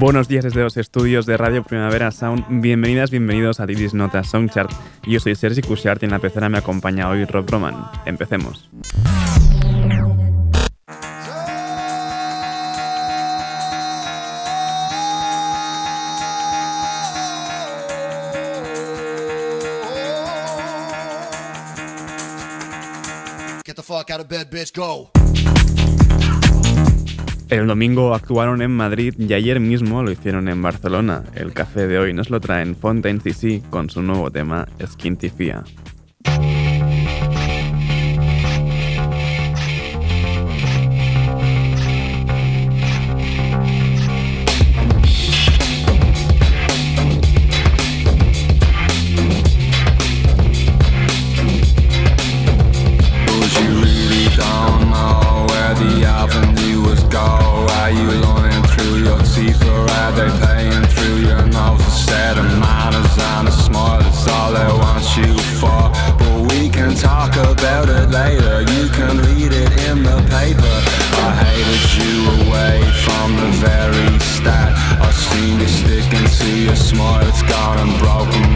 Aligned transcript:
Buenos 0.00 0.28
días 0.28 0.44
desde 0.44 0.62
los 0.62 0.78
estudios 0.78 1.26
de 1.26 1.36
Radio 1.36 1.62
Primavera 1.62 2.10
Sound. 2.10 2.46
Bienvenidas, 2.62 3.10
bienvenidos 3.10 3.60
a 3.60 3.66
Didis 3.66 3.92
Notas 3.92 4.30
Soundchart. 4.30 4.72
Yo 5.06 5.20
soy 5.20 5.34
Sergi 5.34 5.60
Cushart 5.60 6.00
y 6.02 6.06
en 6.06 6.12
la 6.12 6.18
pecera 6.18 6.48
me 6.48 6.56
acompaña 6.56 7.06
hoy 7.10 7.26
Rob 7.26 7.44
Roman. 7.50 7.76
Empecemos. 8.06 8.70
Get 23.66 23.76
the 23.76 23.82
fuck 23.82 24.10
out 24.10 24.20
of 24.22 24.28
bed, 24.30 24.48
bitch, 24.50 24.72
go. 24.74 25.10
El 27.50 27.66
domingo 27.66 28.14
actuaron 28.14 28.62
en 28.62 28.70
Madrid 28.70 29.12
y 29.18 29.32
ayer 29.34 29.58
mismo 29.58 30.04
lo 30.04 30.12
hicieron 30.12 30.48
en 30.48 30.62
Barcelona. 30.62 31.24
El 31.34 31.52
café 31.52 31.88
de 31.88 31.98
hoy 31.98 32.12
nos 32.12 32.30
lo 32.30 32.38
traen 32.40 32.76
Fontaine 32.76 33.18
CC 33.20 33.60
con 33.70 33.90
su 33.90 34.02
nuevo 34.02 34.30
tema 34.30 34.68
Skintifia. 34.86 35.64
are 59.20 59.28
through 60.88 61.20
your 61.20 61.44
nose 61.46 61.78
And 62.08 62.38
all 64.32 64.52
they 64.52 64.70
want 64.80 65.04
you 65.16 65.32
for 65.60 65.84
But 66.18 66.50
we 66.52 66.68
can 66.68 66.94
talk 66.94 67.34
about 67.36 67.88
it 67.88 68.08
later 68.10 68.60
You 68.72 68.88
can 68.88 69.18
read 69.18 69.52
it 69.52 69.88
in 69.88 70.02
the 70.02 70.16
paper 70.28 70.82
I 71.16 71.18
hated 71.44 71.90
you 71.96 72.14
away 72.42 72.76
from 73.04 73.36
the 73.36 73.50
very 73.66 74.18
start 74.20 74.72
I 75.02 75.04
you 75.38 75.66
your 76.66 76.76
smile 76.76 77.26
It's 77.28 77.42
gone 77.42 77.78
and 77.78 77.92
broken 78.00 78.49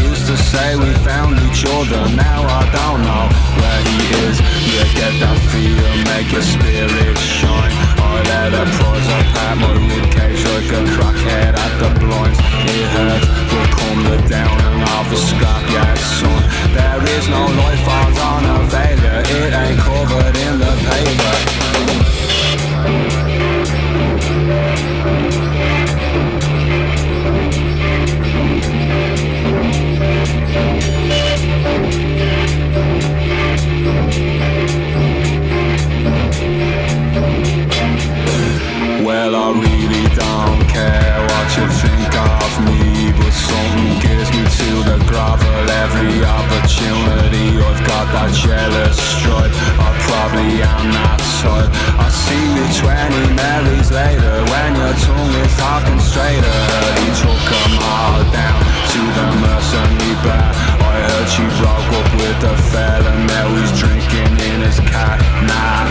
used 0.00 0.24
to 0.26 0.36
say 0.36 0.76
we 0.76 0.90
found 1.06 1.38
each 1.46 1.64
other, 1.66 2.02
now 2.16 2.42
I 2.42 2.62
don't 2.74 3.00
know 3.06 3.24
where 3.58 3.80
he 3.86 3.96
is. 4.26 4.36
You 4.66 4.82
get 4.98 5.12
that 5.22 5.38
feel, 5.50 5.82
make 6.10 6.28
your 6.34 6.42
spirit 6.44 7.16
shine. 7.18 7.72
I 8.00 8.02
let 8.28 8.50
her 8.58 8.66
prize 8.78 9.08
up 9.18 9.30
at 9.46 9.56
my 9.62 9.70
ribcage 9.76 10.42
like 10.50 10.70
a 10.72 10.72
crackhead 10.94 11.52
at 11.54 11.60
the 11.82 11.88
blinds. 12.02 12.38
It 12.70 12.86
hurts, 12.96 13.26
but 13.52 13.66
come 13.76 13.98
the 14.10 14.16
down 14.28 14.56
and 14.56 14.60
I'll 14.90 15.04
the 15.10 15.16
scrap, 15.16 15.62
yeah, 15.70 15.94
son. 16.18 16.40
There 16.74 17.02
is 17.18 17.24
no 17.28 17.42
life 17.62 17.86
out 17.98 18.16
on 18.32 18.42
a 18.50 18.52
failure, 18.70 19.22
it 19.22 19.52
ain't 19.52 19.78
covered 19.78 20.36
in 20.46 20.54
the 20.62 20.72
paper. 20.90 21.34
you 41.60 41.68
think 41.78 42.14
of 42.14 42.52
me 42.66 43.12
But 43.14 43.30
something 43.32 43.92
gives 44.02 44.28
me 44.34 44.42
to 44.42 44.70
the 44.90 44.96
gravel 45.06 45.54
Every 45.86 46.18
opportunity 46.24 47.46
I've 47.62 47.82
got 47.86 48.06
that 48.16 48.30
jealous 48.34 48.96
strut 48.98 49.50
I 49.78 49.90
probably 50.08 50.50
am 50.62 50.84
not 50.98 51.18
sort 51.40 51.68
I 52.00 52.06
see 52.10 52.44
you 52.58 52.66
20 52.80 53.34
marriages 53.38 53.90
later 53.92 54.34
When 54.50 54.70
your 54.82 54.94
tongue 55.06 55.34
is 55.46 55.52
talking 55.60 56.00
straighter 56.00 56.58
He 56.98 57.06
took 57.22 57.46
all 57.86 58.20
down 58.34 58.83
to 58.94 59.00
the 59.18 59.26
mercenary 59.42 60.14
bar 60.22 60.46
I 60.86 60.94
heard 61.02 61.26
she 61.26 61.42
broke 61.58 61.88
up 61.98 62.08
with 62.20 62.38
a 62.46 62.54
fella 62.70 63.10
Now 63.26 63.46
he's 63.58 63.72
drinking 63.74 64.32
in 64.46 64.58
his 64.62 64.78
car 64.86 65.16
Nah, 65.50 65.82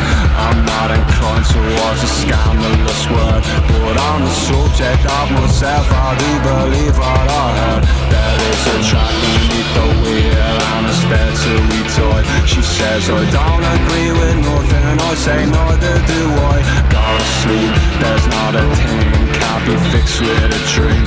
I'm 0.47 0.59
not 0.63 0.87
inclined 0.95 1.43
towards 1.51 1.99
a 2.07 2.11
scandalous 2.23 3.03
word 3.11 3.43
But 3.67 3.95
on 4.07 4.19
the 4.23 4.35
subject 4.47 5.03
of 5.03 5.25
myself 5.35 5.85
I 5.91 6.11
do 6.15 6.31
believe 6.47 6.95
what 6.95 7.27
I 7.27 7.45
heard 7.59 7.83
There 8.13 8.39
is 8.49 8.61
a 8.71 8.77
track 8.87 9.11
beneath 9.19 9.71
the 9.77 9.87
wheel 10.07 10.59
And 10.71 10.83
a 10.87 10.93
there 11.11 11.35
to 11.43 11.55
toy 11.99 12.21
She 12.47 12.61
says 12.63 13.03
I 13.11 13.21
don't 13.35 13.65
agree 13.79 14.11
with 14.15 14.37
nothing 14.47 14.83
and 14.91 14.99
I 15.01 15.11
say 15.27 15.39
neither 15.43 15.95
do 16.07 16.21
I 16.55 16.55
Got 16.95 17.09
to 17.19 17.25
sleep, 17.41 17.71
there's 17.99 18.27
not 18.37 18.53
a 18.63 18.65
thing 18.79 19.11
Can't 19.37 19.63
be 19.67 19.75
fixed 19.91 20.19
with 20.23 20.51
a 20.55 20.61
dream 20.71 21.02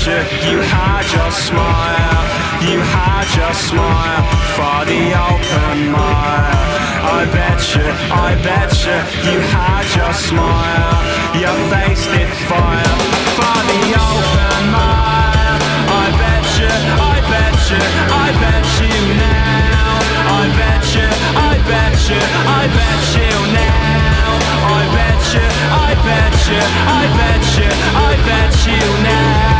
You 0.00 0.64
had 0.64 1.04
your 1.12 1.28
smile, 1.30 2.24
you 2.64 2.80
had 2.80 3.28
your 3.36 3.52
smile 3.52 4.24
for 4.56 4.88
the 4.88 5.12
open 5.12 5.92
mile. 5.92 6.72
I 7.20 7.28
bet 7.28 7.60
you, 7.76 7.84
I 8.08 8.32
bet 8.40 8.72
you, 8.80 8.96
you 9.28 9.36
had 9.52 9.84
your 9.92 10.08
smile, 10.16 10.96
your 11.36 11.52
face 11.68 12.08
lit 12.16 12.32
fire 12.48 12.96
for 13.36 13.58
the 13.68 13.80
open 13.92 14.62
mile. 14.72 15.60
I 15.84 16.08
bet 16.16 16.48
you, 16.56 16.72
I 16.72 17.18
bet 17.28 17.60
you, 17.68 17.84
I 18.16 18.28
bet 18.40 18.64
you 18.80 18.96
now. 19.20 20.00
I 20.40 20.44
bet 20.56 20.84
you, 20.96 21.06
I 21.36 21.54
bet 21.68 21.96
you, 22.08 22.22
I 22.48 22.60
bet 22.72 23.04
you 23.20 23.36
now. 23.52 24.48
I 24.64 24.80
bet 24.96 25.20
you, 25.36 25.44
I 25.44 25.92
bet 26.08 26.36
you, 26.48 26.62
I 26.88 27.04
bet 27.20 27.44
you, 27.60 27.68
I 27.68 28.10
bet 28.24 28.54
you 28.64 28.88
now. 29.04 29.59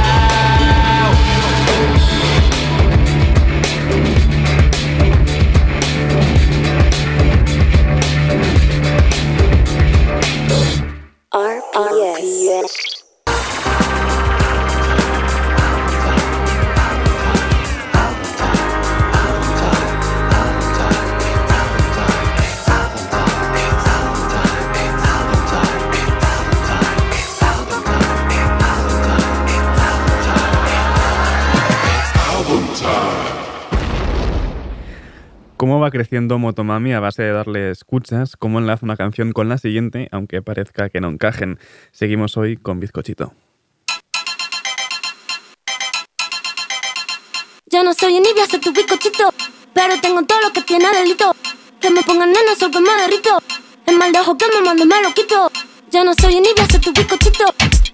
creciendo 35.91 36.39
Motomami 36.39 36.93
a 36.95 37.01
base 37.01 37.23
de 37.23 37.33
darle 37.33 37.71
escuchas, 37.71 38.37
cómo 38.37 38.59
enlaza 38.59 38.87
una 38.87 38.97
canción 38.97 39.33
con 39.33 39.49
la 39.49 39.59
siguiente, 39.59 40.09
aunque 40.13 40.43
parezca 40.43 40.89
que 40.89 41.01
no 41.01 41.09
encajen. 41.09 41.59
Seguimos 41.93 42.37
hoy 42.37 42.57
con 42.57 42.81
Bizcochito. 42.81 43.33
Ya 47.67 47.83
no 47.85 47.95
soy 47.95 48.17
envidia, 48.17 48.47
soy 48.49 48.61
tu 48.61 48.73
bizcochito, 48.73 49.33
pero 49.73 49.95
tengo 50.01 50.25
todo 50.25 50.41
lo 50.41 50.53
que 50.53 50.63
tiene 50.63 50.87
delito. 50.93 51.33
Que 51.81 51.89
me 51.91 52.03
pongan 52.03 52.33
nenas 52.33 52.59
sobre 52.59 52.73
que 53.23 53.91
El 53.91 53.97
mal 53.97 54.11
de 54.13 54.19
ojo 54.19 54.37
que 54.37 54.45
me 54.53 54.61
mando 54.63 54.85
me 54.87 55.01
lo 55.03 55.13
quito. 55.13 55.51
Ya 55.91 56.03
no 56.03 56.13
soy 56.21 56.35
envidia, 56.39 56.67
soy 56.69 56.81
tu 56.81 56.93
bizcochito, 56.93 57.45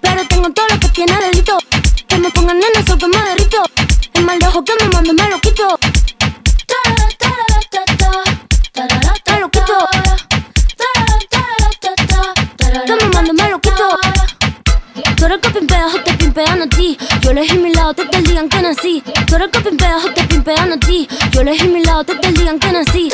pero 0.01 0.21
tengo 0.27 0.49
todo 0.51 0.65
lo 0.71 0.79
que 0.79 0.87
tiene 0.89 1.13
delito. 1.23 1.59
Que 2.07 2.17
me 2.17 2.29
pongan 2.31 2.57
nenas 2.57 2.85
soy 2.87 2.97
que 2.97 4.17
El 4.19 4.25
mal 4.25 4.39
de 4.39 4.47
ojo 4.47 4.63
que 4.63 4.73
me 4.83 4.89
mando 4.89 5.13
me 5.13 5.29
lo 5.29 5.39
quito. 5.41 5.79
me 13.27 13.33
malo 13.33 13.59
quito. 13.59 13.85
Tú 15.17 15.25
eres 15.25 15.39
que 15.39 15.49
pimpeas 15.49 15.93
o 15.93 16.01
te 16.01 16.13
pimpean 16.13 16.61
a 16.61 16.69
ti. 16.69 16.97
Yo 17.21 17.31
elegí 17.31 17.57
mi 17.57 17.73
lado, 17.73 17.93
te 17.93 18.05
te 18.05 18.21
digan 18.21 18.47
que 18.47 18.61
nací. 18.61 19.03
Tú 19.25 19.35
eres 19.35 19.49
que 19.51 19.59
pimpeas 19.59 20.05
o 20.05 20.09
te 20.13 20.23
pimpean 20.23 20.73
a 20.73 20.79
ti. 20.79 21.07
Yo 21.31 21.41
elegí 21.41 21.67
mi 21.67 21.83
lado, 21.83 22.03
te 22.05 22.15
te 22.15 22.31
digan 22.31 22.59
que 22.59 22.71
nací. 22.71 23.09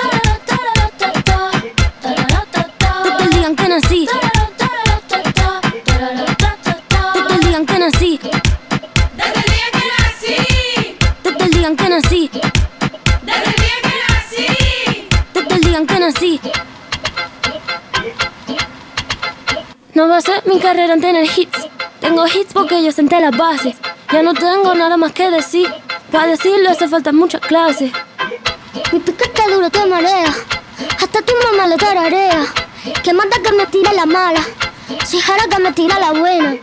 No 19.95 20.07
va 20.09 20.17
a 20.17 20.21
ser 20.21 20.41
mi 20.47 20.59
carrera 20.59 20.95
en 20.95 21.01
tener 21.01 21.23
hits. 21.37 21.67
Tengo 22.01 22.25
hits 22.25 22.51
porque 22.51 22.83
yo 22.83 22.91
senté 22.91 23.19
la 23.19 23.29
base 23.29 23.75
Ya 24.11 24.23
no 24.23 24.33
tengo 24.33 24.73
nada 24.73 24.97
más 24.97 25.11
que 25.11 25.29
decir. 25.29 25.71
Para 26.11 26.27
decirlo 26.29 26.71
hace 26.71 26.87
falta 26.87 27.11
muchas 27.11 27.41
clases. 27.41 27.91
Mi 28.91 28.97
está 28.99 29.47
duro 29.47 29.69
te 29.69 29.85
marea. 29.85 30.33
Hasta 30.99 31.21
tu 31.21 31.33
mamá 31.43 31.67
le 31.67 31.77
tararea. 31.77 32.43
Que 33.03 33.13
manda 33.13 33.37
que 33.43 33.51
me 33.51 33.67
tira 33.67 33.93
la 33.93 34.07
mala. 34.07 34.41
Si 35.05 35.19
jara 35.21 35.45
que 35.45 35.61
me 35.61 35.71
tira 35.73 35.99
la 35.99 36.11
buena. 36.11 36.55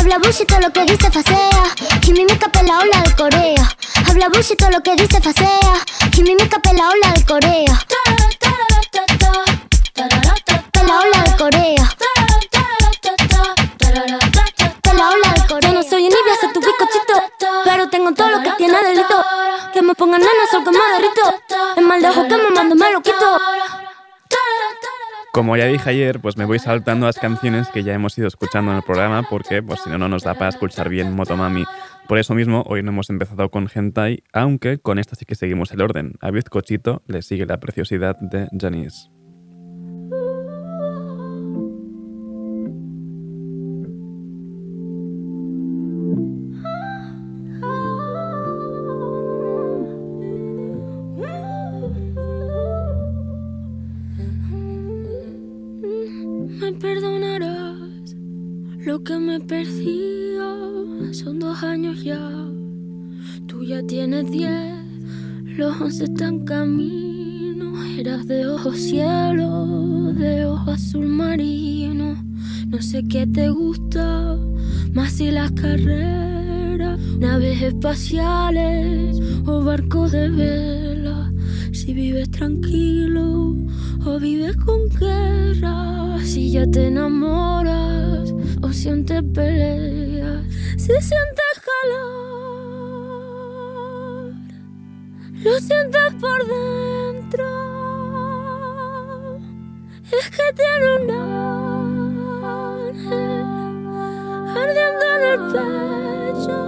Habla 0.00 0.18
y 0.40 0.44
todo 0.44 0.58
lo 0.60 0.72
que 0.72 0.84
dice 0.84 1.12
facea. 1.12 1.64
Kimi 2.00 2.24
me 2.24 2.36
capé 2.36 2.60
la 2.64 2.78
ola 2.78 3.02
de 3.02 3.14
Corea. 3.14 3.66
Habla 4.10 4.28
y 4.50 4.56
todo 4.56 4.70
lo 4.70 4.82
que 4.82 4.96
dice 4.96 5.20
facea. 5.20 5.74
Kimi 6.10 6.34
me 6.34 6.48
capé 6.48 6.70
la 6.74 6.88
ola 6.88 7.12
de 7.14 7.24
Corea. 7.24 7.80
tengo 17.88 18.12
todo 18.12 18.30
lo 18.30 18.42
que 18.42 18.50
tiene 18.58 18.76
delito. 18.82 19.24
Que 19.72 19.82
me 19.82 19.94
pongan 19.94 20.20
en 20.22 20.26
el 20.28 20.48
sol 20.48 20.64
derrito. 20.64 21.54
El 21.76 21.86
mal 21.86 22.00
que 22.00 22.36
me 22.36 22.50
mando 22.50 23.02
quito. 23.02 23.38
Como 25.32 25.56
ya 25.56 25.66
dije 25.66 25.90
ayer, 25.90 26.20
pues 26.20 26.36
me 26.36 26.44
voy 26.44 26.60
saltando 26.60 27.06
las 27.06 27.18
canciones 27.18 27.66
que 27.68 27.82
ya 27.82 27.92
hemos 27.92 28.16
ido 28.16 28.28
escuchando 28.28 28.70
en 28.70 28.76
el 28.76 28.82
programa 28.84 29.24
porque 29.28 29.64
pues 29.64 29.80
si 29.82 29.90
no, 29.90 29.98
no 29.98 30.08
nos 30.08 30.22
da 30.22 30.34
para 30.34 30.50
escuchar 30.50 30.88
bien 30.88 31.12
Motomami. 31.12 31.64
Por 32.06 32.18
eso 32.18 32.34
mismo, 32.34 32.62
hoy 32.68 32.84
no 32.84 32.90
hemos 32.92 33.10
empezado 33.10 33.50
con 33.50 33.68
Hentai, 33.74 34.22
aunque 34.32 34.78
con 34.78 35.00
esta 35.00 35.16
sí 35.16 35.24
que 35.24 35.34
seguimos 35.34 35.72
el 35.72 35.82
orden. 35.82 36.12
A 36.20 36.30
Bizcochito 36.30 37.02
le 37.08 37.22
sigue 37.22 37.46
la 37.46 37.58
preciosidad 37.58 38.14
de 38.20 38.46
Janice. 38.56 39.08
ya 63.66 63.82
tienes 63.86 64.30
diez, 64.30 64.74
los 65.56 65.80
once 65.80 66.04
están 66.04 66.40
camino. 66.44 67.72
Eras 67.98 68.26
de 68.26 68.46
ojos 68.46 68.76
cielo, 68.78 70.12
de 70.12 70.44
ojo 70.44 70.70
azul 70.72 71.06
marino. 71.06 72.16
No 72.68 72.82
sé 72.82 73.04
qué 73.08 73.26
te 73.26 73.48
gusta, 73.50 74.36
más 74.92 75.12
si 75.12 75.30
las 75.30 75.52
carreras, 75.52 77.00
naves 77.18 77.62
espaciales 77.62 79.18
o 79.46 79.64
barcos 79.64 80.12
de 80.12 80.28
vela. 80.28 81.32
Si 81.72 81.94
vives 81.94 82.30
tranquilo 82.32 83.56
o 84.04 84.18
vives 84.20 84.56
con 84.58 84.80
guerra, 85.00 86.18
si 86.22 86.50
ya 86.50 86.66
te 86.66 86.88
enamoras 86.88 88.34
o 88.60 88.70
sientes 88.72 89.22
peleas, 89.32 90.42
si 90.76 90.92
lo 95.54 95.60
sientes 95.60 96.14
por 96.20 96.40
dentro, 96.46 97.46
es 100.18 100.30
que 100.36 100.46
tiene 100.60 100.86
un 100.98 101.10
ángel 102.44 103.44
ardiendo 104.58 105.04
en 105.16 105.22
el 105.32 105.40
pecho, 105.52 106.60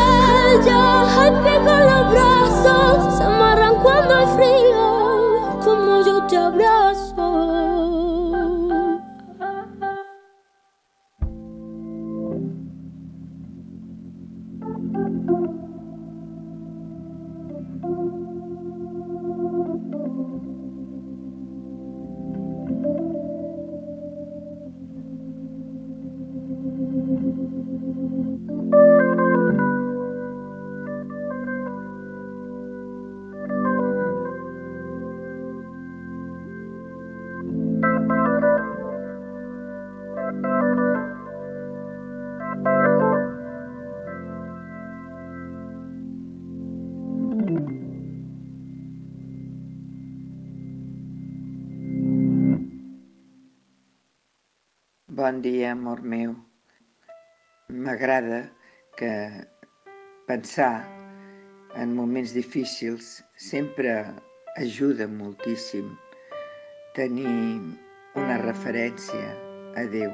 bon 55.32 55.40
dia, 55.42 55.72
amor 55.72 56.02
meu. 56.02 56.36
M'agrada 57.72 58.52
que 59.00 59.08
pensar 60.28 60.84
en 61.78 61.96
moments 61.96 62.34
difícils 62.34 63.24
sempre 63.38 64.12
ajuda 64.60 65.08
moltíssim 65.08 65.88
tenir 67.00 67.64
una 68.20 68.36
referència 68.44 69.30
a 69.80 69.86
Déu. 69.94 70.12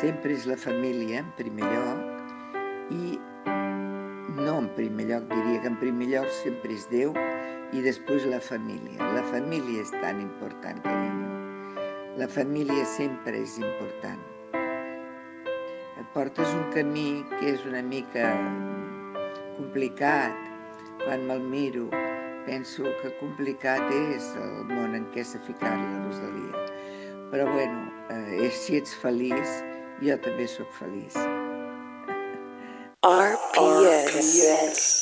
Sempre 0.00 0.34
és 0.34 0.48
la 0.50 0.58
família, 0.58 1.22
en 1.22 1.30
primer 1.38 1.68
lloc, 1.76 2.56
i 2.96 4.40
no 4.42 4.56
en 4.56 4.66
primer 4.74 5.06
lloc, 5.12 5.30
diria 5.30 5.62
que 5.62 5.70
en 5.70 5.78
primer 5.84 6.10
lloc 6.10 6.34
sempre 6.42 6.74
és 6.74 6.88
Déu 6.90 7.14
i 7.70 7.86
després 7.86 8.26
la 8.34 8.42
família. 8.42 8.98
La 9.14 9.22
família 9.30 9.86
és 9.86 9.94
tan 10.02 10.18
important, 10.26 10.82
ningú. 10.90 11.41
La 12.20 12.26
família 12.28 12.84
sempre 12.84 13.38
és 13.40 13.54
important. 13.56 14.18
Et 14.60 16.04
Portes 16.12 16.48
un 16.58 16.66
camí 16.74 17.24
que 17.30 17.54
és 17.54 17.62
una 17.64 17.80
mica 17.86 18.34
complicat. 19.56 20.34
Quan 21.06 21.24
me'l 21.30 21.40
miro, 21.48 21.86
penso 22.44 22.84
que 23.00 23.14
complicat 23.20 23.80
és 24.12 24.26
el 24.44 24.58
món 24.74 24.98
en 25.00 25.06
què 25.14 25.24
s'ha 25.24 25.40
ficat 25.46 25.72
la 25.78 26.02
Rosalia. 26.02 26.64
Però 27.32 27.46
bueno, 27.48 27.86
eh, 28.12 28.50
si 28.60 28.76
ets 28.76 28.92
feliç, 29.06 29.54
jo 30.04 30.18
també 30.28 30.50
sóc 30.52 30.68
feliç. 30.82 31.16
RPS. 33.08 34.12
RPS. 34.12 35.01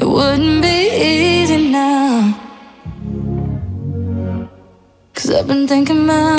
It 0.00 0.04
wouldn't 0.06 0.62
be 0.62 0.78
easy 0.94 1.72
now. 1.72 2.38
Cause 5.14 5.30
I've 5.32 5.48
been 5.48 5.66
thinking 5.66 6.04
about 6.04 6.38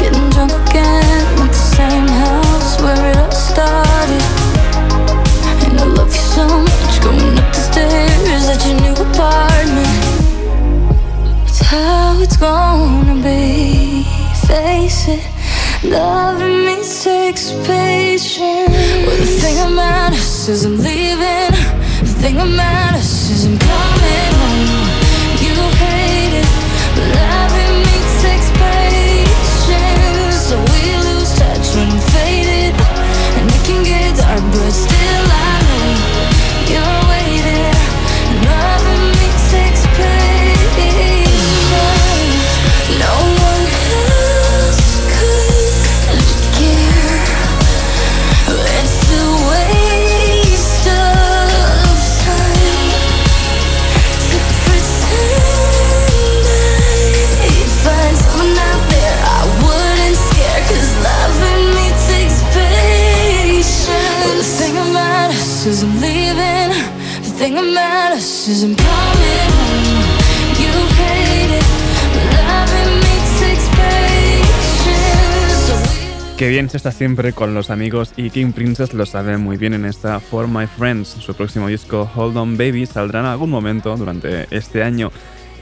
getting 0.00 0.26
drunk 0.34 0.52
again 0.68 1.24
at 1.44 1.50
the 1.58 1.62
same 1.76 2.06
house 2.24 2.72
where 2.82 3.02
it 3.12 3.16
all 3.16 3.30
started. 3.30 4.22
And 5.64 5.74
I 5.84 5.86
love 5.98 6.10
you 6.18 6.24
so 6.36 6.44
much 6.66 6.92
going 7.06 7.34
up 7.42 7.48
the 7.56 7.62
stairs 7.70 8.44
at 8.52 8.60
your 8.66 8.76
new 8.84 8.96
apartment. 9.08 10.00
It's 11.48 11.60
how 11.60 12.18
it's 12.24 12.36
gonna 12.36 13.18
be. 13.22 14.02
Face 14.48 15.04
it, 15.16 15.22
loving 15.84 16.58
me 16.66 16.76
takes 17.04 17.52
patience. 17.74 18.74
Well, 19.06 19.16
the 19.24 19.30
thing 19.42 19.58
about 19.72 20.12
us 20.14 20.48
is 20.48 20.64
I'm 20.64 20.76
leaving. 20.90 21.52
The 22.06 22.14
thing 22.22 22.36
about 22.46 22.94
us 23.00 23.30
is 23.34 23.44
I'm 23.46 23.56
coming. 23.60 24.31
Qué 76.42 76.48
bien 76.48 76.68
se 76.68 76.76
está 76.76 76.90
siempre 76.90 77.32
con 77.32 77.54
los 77.54 77.70
amigos 77.70 78.14
y 78.16 78.30
King 78.30 78.50
Princess 78.50 78.94
lo 78.94 79.06
sabe 79.06 79.36
muy 79.38 79.56
bien 79.58 79.74
en 79.74 79.84
esta 79.84 80.18
For 80.18 80.48
My 80.48 80.66
Friends. 80.66 81.06
Su 81.06 81.34
próximo 81.34 81.68
disco 81.68 82.10
Hold 82.16 82.36
On 82.36 82.58
Baby 82.58 82.84
saldrá 82.84 83.20
en 83.20 83.26
algún 83.26 83.48
momento 83.48 83.96
durante 83.96 84.48
este 84.50 84.82
año. 84.82 85.12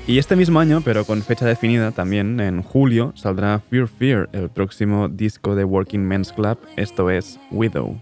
Y 0.06 0.16
este 0.16 0.36
mismo 0.36 0.58
año, 0.58 0.80
pero 0.82 1.04
con 1.04 1.20
fecha 1.22 1.44
definida 1.44 1.90
también, 1.92 2.40
en 2.40 2.62
julio, 2.62 3.12
saldrá 3.14 3.60
Fear 3.68 3.88
Fear, 3.88 4.30
el 4.32 4.48
próximo 4.48 5.10
disco 5.10 5.54
de 5.54 5.64
Working 5.64 6.08
Men's 6.08 6.32
Club, 6.32 6.58
esto 6.76 7.10
es 7.10 7.38
Widow. 7.50 8.00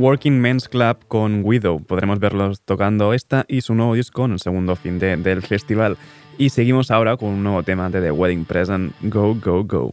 Working 0.00 0.40
Men's 0.40 0.66
Club 0.68 0.96
con 1.08 1.42
Widow. 1.44 1.78
Podremos 1.84 2.18
verlos 2.18 2.62
tocando 2.62 3.12
esta 3.12 3.44
y 3.48 3.60
su 3.60 3.74
nuevo 3.74 3.94
disco 3.94 4.24
en 4.24 4.32
el 4.32 4.40
segundo 4.40 4.74
fin 4.74 4.98
de, 4.98 5.16
del 5.18 5.42
festival. 5.42 5.96
Y 6.38 6.48
seguimos 6.50 6.90
ahora 6.90 7.16
con 7.18 7.28
un 7.28 7.42
nuevo 7.42 7.62
tema 7.62 7.90
de 7.90 8.00
The 8.00 8.10
Wedding 8.10 8.44
Present, 8.46 8.94
go, 9.02 9.34
go, 9.34 9.62
go. 9.64 9.92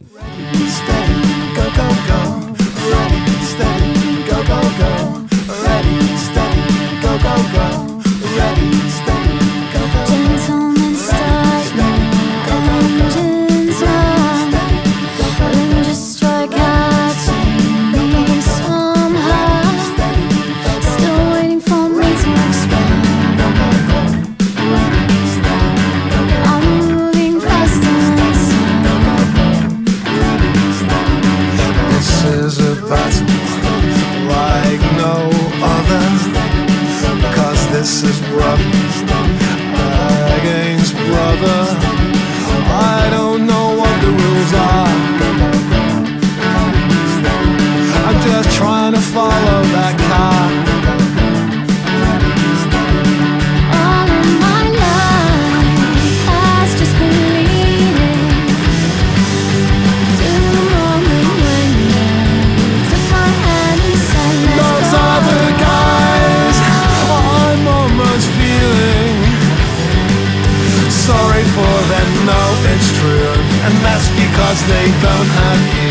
they 74.68 74.84
don't 75.02 75.26
have 75.40 75.82
you 75.82 75.87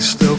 still 0.00 0.37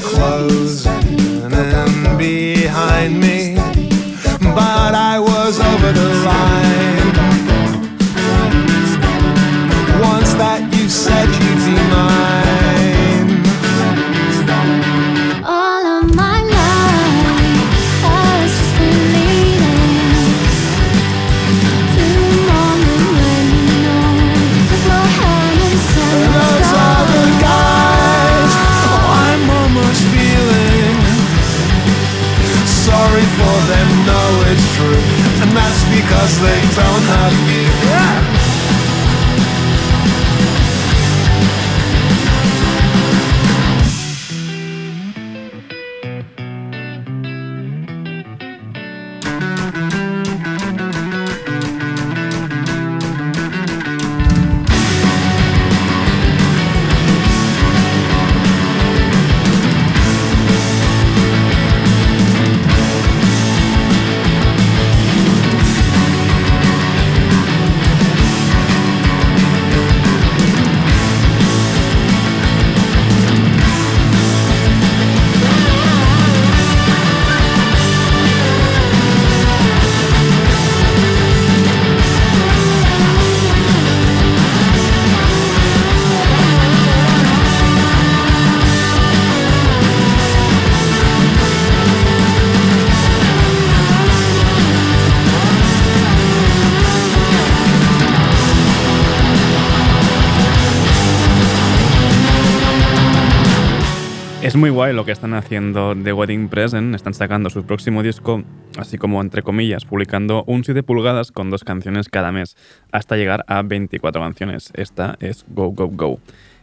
Es 104.49 104.55
muy 104.55 104.71
guay 104.71 104.93
lo 104.95 105.05
que 105.05 105.11
están 105.11 105.35
haciendo 105.35 105.95
The 105.95 106.11
Wedding 106.11 106.47
Present. 106.49 106.93
¿eh? 106.93 106.95
Están 106.95 107.13
sacando 107.13 107.51
su 107.51 107.67
próximo 107.67 108.01
disco, 108.01 108.41
así 108.79 108.97
como 108.97 109.21
entre 109.21 109.43
comillas, 109.43 109.85
publicando 109.85 110.43
un 110.47 110.63
7 110.63 110.81
pulgadas 110.81 111.31
con 111.31 111.51
dos 111.51 111.63
canciones 111.63 112.09
cada 112.09 112.31
mes, 112.31 112.57
hasta 112.91 113.15
llegar 113.15 113.45
a 113.47 113.61
24 113.61 114.19
canciones. 114.19 114.71
Esta 114.73 115.17
es 115.19 115.45
Go 115.49 115.69
Go 115.69 115.89
Go. 115.89 116.19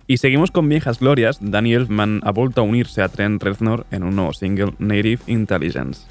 Y 0.08 0.16
seguimos 0.16 0.50
con 0.50 0.68
viejas 0.68 0.98
glorias. 0.98 1.38
Daniel 1.40 1.82
Elfman 1.82 2.22
ha 2.24 2.32
vuelto 2.32 2.62
a 2.62 2.64
unirse 2.64 3.02
a 3.02 3.08
Trent 3.08 3.40
Reznor 3.40 3.86
en 3.92 4.02
un 4.02 4.16
nuevo 4.16 4.32
single, 4.32 4.72
Native 4.80 5.20
Intelligence. 5.28 6.08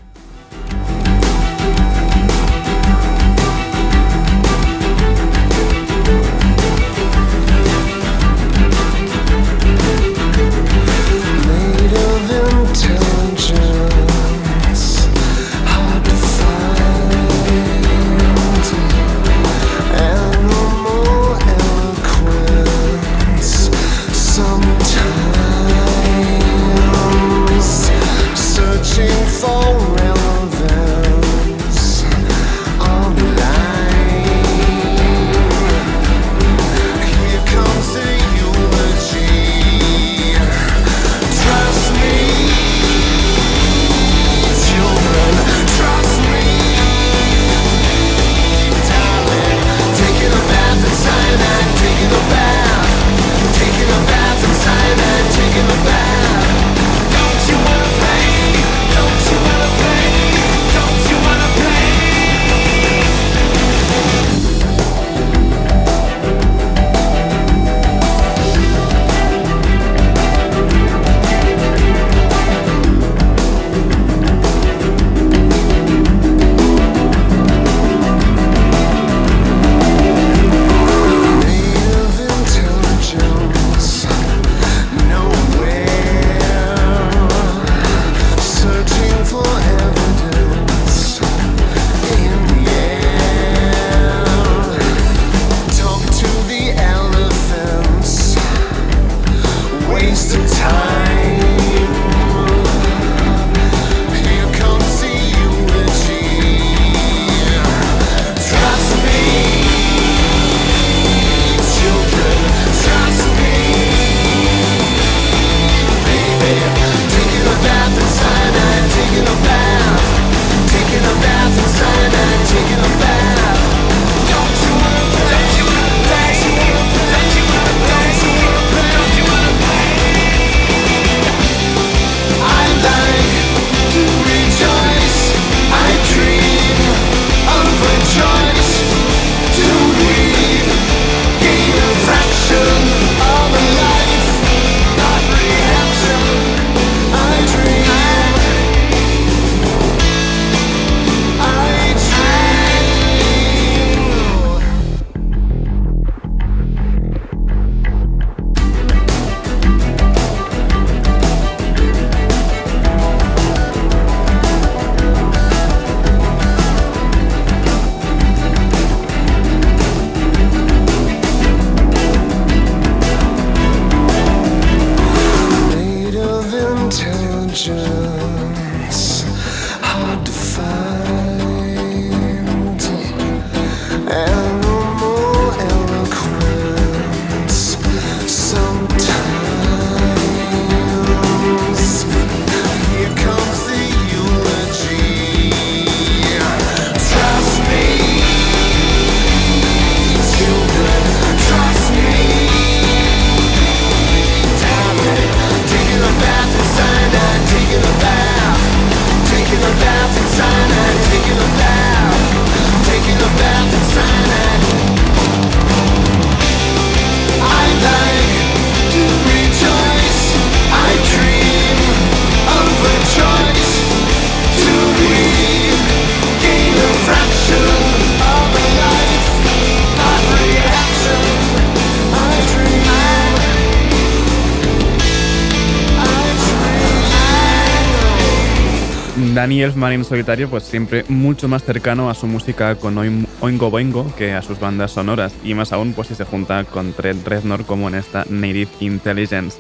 Elfman 239.65 239.93
en 239.93 240.06
solitario, 240.06 240.47
pues 240.47 240.62
siempre 240.63 241.04
mucho 241.10 241.47
más 241.47 241.63
cercano 241.63 242.08
a 242.08 242.13
su 242.13 242.28
música 242.28 242.75
con 242.75 242.95
Oingo 242.99 243.71
Boingo 243.71 244.06
que 244.15 244.32
a 244.34 244.43
sus 244.43 244.60
bandas 244.60 244.91
sonoras, 244.91 245.34
y 245.43 245.56
más 245.56 245.73
aún 245.73 245.93
pues 245.93 246.10
si 246.10 246.13
se 246.13 246.23
junta 246.23 246.63
con 246.65 246.93
Trent 246.93 247.28
Reznor 247.28 247.65
como 247.65 247.88
en 247.89 247.95
esta 247.95 248.25
Native 248.30 248.69
Intelligence. 248.82 249.58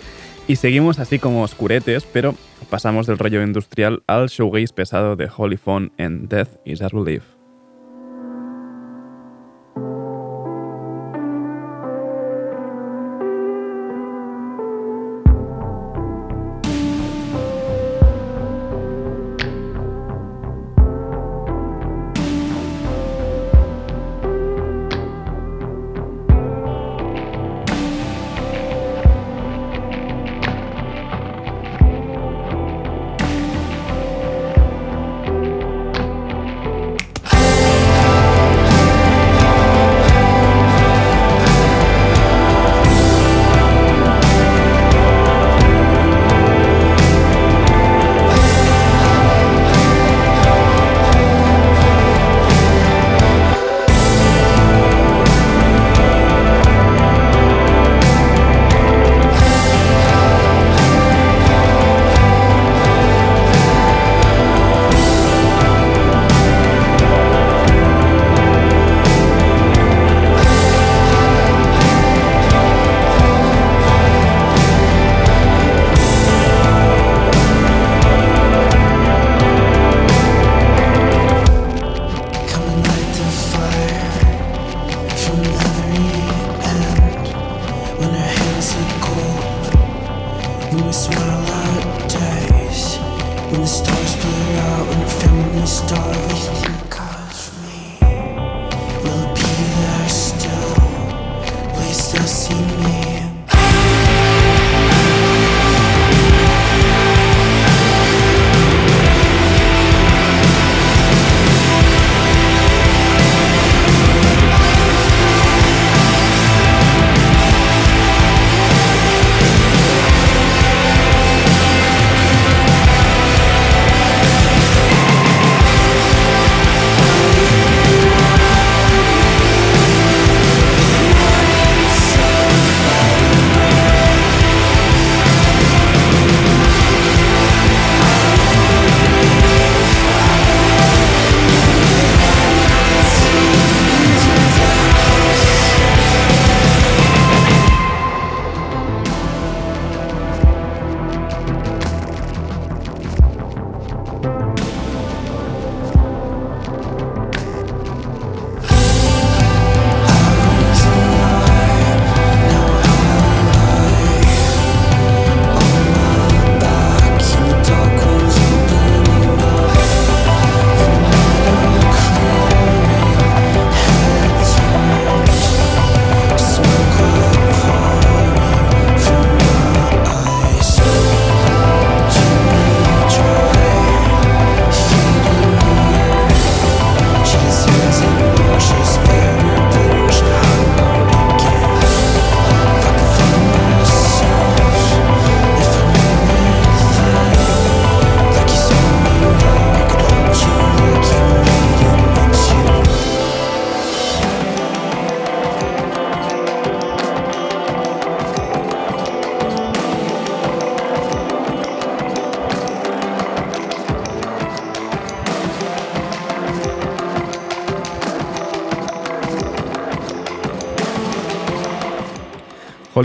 Y 0.47 0.57
seguimos 0.57 0.99
así 0.99 1.17
como 1.17 1.41
oscuretes, 1.41 2.03
pero 2.13 2.35
pasamos 2.69 3.07
del 3.07 3.17
rollo 3.17 3.41
industrial 3.41 4.03
al 4.05 4.27
showgaze 4.27 4.75
pesado 4.75 5.15
de 5.15 5.27
Holy 5.35 5.57
Phone 5.57 5.91
en 5.97 6.27
Death 6.29 6.49
is 6.65 6.83
a 6.83 6.89
Relief. 6.89 7.23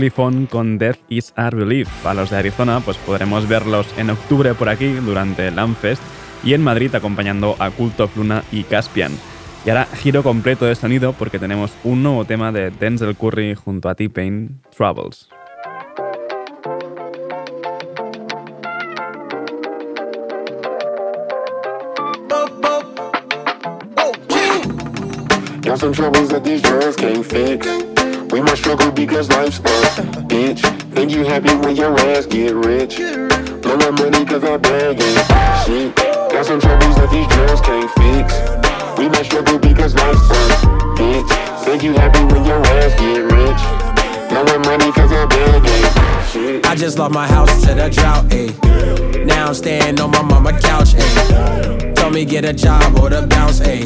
con 0.09 0.79
Death 0.79 0.97
is 1.09 1.31
Our 1.37 1.53
Relief. 1.55 1.87
A 2.07 2.15
los 2.15 2.31
de 2.31 2.37
Arizona 2.37 2.79
pues 2.79 2.97
podremos 2.97 3.47
verlos 3.47 3.85
en 3.97 4.09
octubre 4.09 4.55
por 4.55 4.67
aquí 4.67 4.91
durante 4.93 5.49
el 5.49 5.59
Amfest 5.59 6.01
y 6.43 6.55
en 6.55 6.63
Madrid 6.63 6.93
acompañando 6.95 7.55
a 7.59 7.67
of 7.67 8.17
Luna 8.17 8.43
y 8.51 8.63
Caspian. 8.63 9.11
Y 9.63 9.69
ahora 9.69 9.85
giro 10.01 10.23
completo 10.23 10.65
de 10.65 10.73
sonido 10.75 11.13
porque 11.13 11.37
tenemos 11.37 11.71
un 11.83 12.01
nuevo 12.01 12.25
tema 12.25 12.51
de 12.51 12.71
Denzel 12.71 13.15
Curry 13.15 13.53
junto 13.53 13.89
a 13.89 13.95
T-Pain, 13.95 14.59
Troubles. 14.75 15.29
We 28.31 28.39
must 28.39 28.61
struggle 28.61 28.89
because 28.93 29.27
life's 29.29 29.59
a 29.59 29.61
bitch. 30.23 30.63
And 30.97 31.11
you 31.11 31.25
happy 31.25 31.53
when 31.53 31.75
your 31.75 31.91
ass 31.99 32.25
get 32.25 32.55
rich. 32.55 32.95
Blow 33.61 33.75
my 33.75 33.91
money 33.91 34.23
cause 34.23 34.45
I 34.45 34.55
bag 34.55 34.95
it. 35.01 35.65
Shit, 35.65 35.93
got 35.97 36.45
some 36.45 36.61
troubles 36.61 36.95
that 36.95 37.09
these 37.11 37.27
drugs 37.27 37.59
can't 37.59 37.91
fix. 37.99 38.33
We 38.97 39.09
must 39.09 39.25
struggle 39.25 39.59
because 39.59 39.93
life's 39.95 40.17
a 40.17 40.65
bitch. 40.95 41.65
Think 41.65 41.83
you 41.83 41.91
happy 41.91 42.23
when 42.33 42.45
your 42.45 42.61
ass 42.77 42.97
get 42.97 43.19
rich. 43.19 44.27
Blow 44.29 44.45
my 44.45 44.57
money 44.63 44.91
cause 44.93 45.11
I 45.11 45.25
bag 45.25 45.63
it. 45.65 46.27
Shit. 46.31 46.65
I 46.65 46.73
just 46.75 46.97
lost 46.99 47.13
my 47.13 47.27
house 47.27 47.51
to 47.65 47.73
the 47.75 47.89
drought, 47.89 48.27
ayy. 48.29 49.25
Now 49.25 49.47
I'm 49.49 49.53
staying 49.53 49.99
on 49.99 50.09
my 50.09 50.21
mama 50.21 50.57
couch, 50.61 50.93
ayy. 50.93 51.90
Told 52.01 52.15
me 52.15 52.25
get 52.25 52.43
a 52.45 52.51
job 52.51 52.97
or 52.99 53.11
to 53.11 53.27
bounce, 53.27 53.59
ayy. 53.59 53.85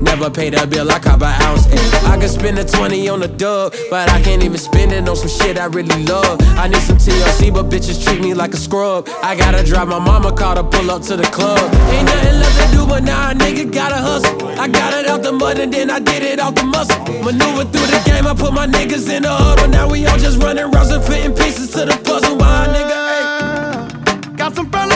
Never 0.00 0.30
paid 0.30 0.54
a 0.54 0.66
bill, 0.66 0.90
I 0.90 0.98
cop 0.98 1.20
an 1.20 1.42
ounce, 1.42 1.66
ayy. 1.66 2.08
I 2.08 2.18
could 2.18 2.30
spend 2.30 2.58
a 2.58 2.64
20 2.64 3.06
on 3.10 3.22
a 3.22 3.28
dub, 3.28 3.74
but 3.90 4.08
I 4.10 4.22
can't 4.22 4.42
even 4.42 4.56
spend 4.56 4.92
it 4.92 5.06
on 5.06 5.14
some 5.14 5.28
shit 5.28 5.58
I 5.58 5.66
really 5.66 6.04
love. 6.04 6.38
I 6.58 6.68
need 6.68 6.80
some 6.80 6.96
TLC, 6.96 7.52
but 7.52 7.68
bitches 7.68 8.02
treat 8.02 8.22
me 8.22 8.32
like 8.32 8.54
a 8.54 8.56
scrub. 8.56 9.10
I 9.22 9.36
gotta 9.36 9.62
drive 9.62 9.88
my 9.88 9.98
mama 9.98 10.32
car 10.32 10.54
to 10.54 10.64
pull 10.64 10.90
up 10.90 11.02
to 11.02 11.18
the 11.18 11.24
club. 11.36 11.60
Ain't 11.92 12.06
nothing 12.06 12.40
left 12.40 12.56
to 12.70 12.76
do, 12.78 12.86
but 12.86 13.02
now 13.02 13.32
a 13.32 13.34
nigga 13.34 13.70
gotta 13.70 13.96
hustle. 13.98 14.48
I 14.58 14.66
got 14.66 14.94
it 14.98 15.06
out 15.06 15.22
the 15.22 15.32
mud 15.32 15.58
and 15.58 15.70
then 15.70 15.90
I 15.90 15.98
did 15.98 16.22
it 16.22 16.40
off 16.40 16.54
the 16.54 16.62
muscle. 16.64 16.98
Maneuver 17.24 17.64
through 17.70 17.88
the 17.94 18.00
game, 18.06 18.26
I 18.26 18.32
put 18.32 18.54
my 18.54 18.66
niggas 18.66 19.10
in 19.14 19.24
the 19.24 19.28
huddle. 19.30 19.68
Now 19.68 19.86
we 19.90 20.06
all 20.06 20.16
just 20.16 20.42
running 20.42 20.70
rounds 20.70 20.88
and 20.90 21.04
fitting 21.04 21.34
pieces 21.36 21.68
to 21.72 21.84
the 21.84 21.96
puzzle. 22.06 22.38
Why, 22.38 22.68
nigga? 22.72 22.98
Ayy. 23.20 24.36
Got 24.38 24.56
some 24.56 24.70
friends. 24.70 24.93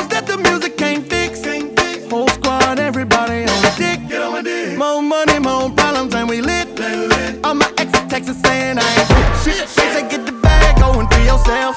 tonight. 8.79 9.43
She 9.45 9.53
said, 9.67 10.11
get 10.11 10.25
the 10.27 10.33
bag, 10.33 10.77
go 10.79 10.99
and 11.01 11.09
be 11.11 11.17
yourself. 11.25 11.77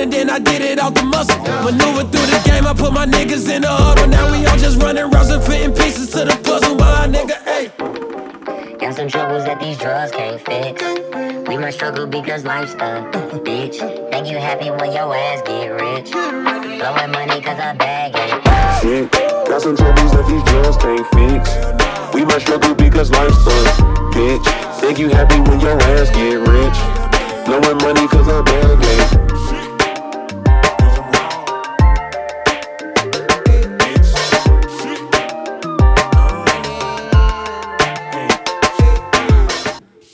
and 0.00 0.12
then 0.12 0.30
I 0.30 0.38
did 0.38 0.62
it 0.62 0.78
off 0.80 0.94
the 0.94 1.02
muscle. 1.02 1.38
Maneuver 1.62 2.04
through 2.08 2.26
the 2.32 2.42
game, 2.44 2.66
I 2.66 2.72
put 2.74 2.92
my 2.92 3.06
niggas 3.06 3.48
in 3.54 3.62
the 3.62 3.68
huddle. 3.68 4.08
Now 4.08 4.32
we 4.32 4.44
all 4.46 4.56
just 4.56 4.80
running 4.82 5.10
routes 5.10 5.28
and 5.30 5.42
fitting 5.44 5.72
pieces 5.74 6.10
to 6.12 6.24
the 6.24 6.36
puzzle. 6.42 6.74
My 6.76 7.06
nigga, 7.06 7.36
hey. 7.44 7.70
Got 8.78 8.94
some 8.96 9.08
troubles 9.08 9.44
that 9.44 9.60
these 9.60 9.76
drugs 9.76 10.10
can't 10.12 10.40
fix. 10.40 10.82
We 11.48 11.56
must 11.58 11.76
struggle 11.76 12.06
because 12.06 12.44
life's 12.44 12.72
a 12.74 13.02
bitch. 13.44 13.76
Make 14.10 14.26
you 14.32 14.38
happy 14.38 14.70
when 14.70 14.92
your 14.92 15.14
ass 15.14 15.42
get 15.44 15.68
rich. 15.68 16.10
Blowing 16.12 17.12
money 17.12 17.40
cause 17.42 17.58
I 17.60 17.74
bag 17.74 18.12
it. 18.16 19.12
got 19.48 19.60
some 19.60 19.76
troubles 19.76 20.12
that 20.12 20.26
these 20.26 20.42
drugs 20.48 20.76
can't 20.78 21.06
fix. 21.12 22.14
We 22.14 22.24
must 22.24 22.46
struggle 22.46 22.74
because 22.74 23.10
life's 23.10 23.36
a 23.46 23.82
bitch. 24.16 24.82
Make 24.82 24.98
you 24.98 25.10
happy 25.10 25.40
when 25.42 25.60
your 25.60 25.78
ass 25.92 26.08
get 26.10 26.36
rich. 26.40 26.78
Blowing 27.44 27.76
money 27.84 28.08
cause 28.08 28.28
I 28.28 28.40
bag 28.42 28.80
it. 28.80 29.29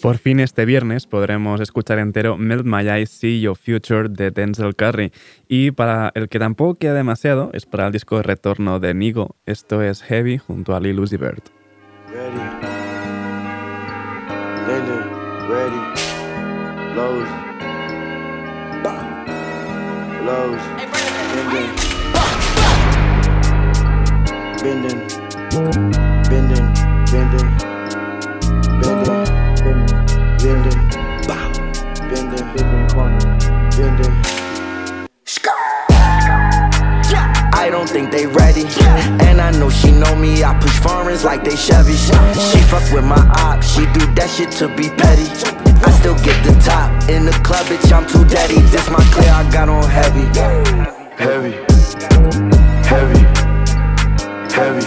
Por 0.07 0.19
fin 0.19 0.38
este 0.38 0.64
viernes 0.66 1.05
podremos 1.05 1.61
escuchar 1.61 1.99
entero 1.99 2.37
Melt 2.37 2.64
My 2.64 2.88
Eyes, 2.88 3.11
See 3.11 3.40
Your 3.40 3.57
Future 3.59 4.09
de 4.09 4.31
Denzel 4.31 4.77
Curry. 4.77 5.11
Y 5.49 5.73
para 5.73 6.12
el 6.14 6.29
que 6.29 6.38
tampoco 6.38 6.77
queda 6.77 6.95
demasiado, 6.95 7.51
es 7.55 7.66
para 7.66 7.87
el 7.88 7.92
disco 7.92 8.16
de 8.19 8.23
retorno 8.23 8.79
de 8.79 8.95
Nigo. 8.95 9.35
Esto 9.47 9.83
es 9.83 10.03
Heavy 10.03 10.38
junto 10.38 10.77
a 10.77 10.81
Lee 10.81 10.92
Uzi 10.92 11.16
Bird. 11.16 11.42
Bending, 30.46 30.90
bow. 31.26 31.50
Bending, 32.02 32.46
bending 32.54 32.88
Bending. 33.76 34.14
I 37.62 37.68
don't 37.68 37.88
think 37.88 38.12
they 38.12 38.29
ready, 38.29 38.62
and 39.27 39.40
I 39.40 39.50
know 39.58 39.68
she 39.68 39.90
know 39.90 40.14
me. 40.14 40.44
I 40.44 40.56
push 40.60 40.79
foreigns 40.79 41.25
like 41.25 41.42
they 41.42 41.56
Chevy. 41.56 41.94
She 41.94 42.60
fuck 42.71 42.87
with 42.92 43.02
my 43.04 43.21
op, 43.42 43.60
she 43.60 43.87
do 43.87 44.02
that 44.14 44.31
shit 44.37 44.52
to 44.62 44.68
be 44.77 44.88
petty. 44.88 45.27
I 45.85 45.90
still 45.98 46.14
get 46.23 46.38
the 46.44 46.54
top 46.64 46.92
in 47.10 47.25
the 47.25 47.33
club, 47.42 47.66
bitch. 47.66 47.90
I'm 47.90 48.06
too 48.06 48.25
daddy. 48.27 48.60
This 48.71 48.88
my 48.88 49.02
clear, 49.12 49.33
I 49.33 49.42
got 49.50 49.68
on 49.68 49.83
heavy, 49.90 50.27
heavy, 51.18 51.54
heavy, 52.87 53.23
heavy. 54.54 54.87